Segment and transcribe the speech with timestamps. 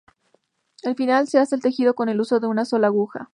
[0.83, 3.29] Al final, se hace el tejido con el uso de una sola aguja.